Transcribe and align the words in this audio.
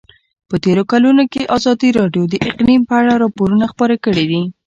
په 0.49 0.55
تېرو 0.63 0.83
کلونو 0.91 1.23
کې 1.31 1.49
ازادي 1.55 1.89
راډیو 1.99 2.23
د 2.27 2.33
اقلیم 2.49 2.81
په 2.89 2.93
اړه 3.01 3.13
راپورونه 3.23 3.65
خپاره 3.73 3.95
کړي 4.05 4.25
دي. 4.31 4.41